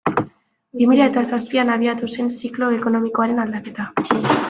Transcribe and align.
Bi 0.79 0.87
mila 0.91 1.09
eta 1.11 1.23
zazpian 1.37 1.71
abiatu 1.75 2.11
zen 2.17 2.35
ziklo 2.41 2.73
ekonomikoaren 2.81 3.47
aldaketa. 3.49 3.91